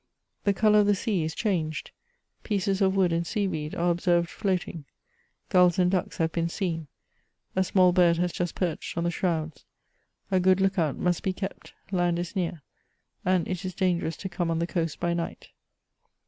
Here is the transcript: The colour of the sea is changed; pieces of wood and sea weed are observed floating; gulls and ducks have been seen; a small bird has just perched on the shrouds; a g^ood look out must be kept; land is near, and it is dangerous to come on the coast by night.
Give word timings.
The 0.45 0.53
colour 0.55 0.79
of 0.79 0.87
the 0.87 0.95
sea 0.95 1.21
is 1.21 1.35
changed; 1.35 1.91
pieces 2.41 2.81
of 2.81 2.95
wood 2.95 3.13
and 3.13 3.27
sea 3.27 3.47
weed 3.47 3.75
are 3.75 3.91
observed 3.91 4.29
floating; 4.31 4.85
gulls 5.49 5.77
and 5.77 5.91
ducks 5.91 6.17
have 6.17 6.31
been 6.31 6.49
seen; 6.49 6.87
a 7.55 7.63
small 7.63 7.91
bird 7.93 8.17
has 8.17 8.31
just 8.33 8.55
perched 8.55 8.97
on 8.97 9.03
the 9.03 9.11
shrouds; 9.11 9.63
a 10.31 10.39
g^ood 10.39 10.59
look 10.59 10.79
out 10.79 10.97
must 10.97 11.21
be 11.21 11.33
kept; 11.33 11.73
land 11.91 12.17
is 12.17 12.35
near, 12.35 12.63
and 13.23 13.47
it 13.47 13.63
is 13.63 13.75
dangerous 13.75 14.17
to 14.17 14.27
come 14.27 14.49
on 14.49 14.57
the 14.57 14.65
coast 14.65 14.99
by 14.99 15.13
night. 15.13 15.49